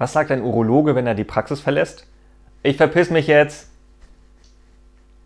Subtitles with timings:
[0.00, 2.06] Was sagt ein Urologe, wenn er die Praxis verlässt?
[2.62, 3.69] Ich verpiss mich jetzt!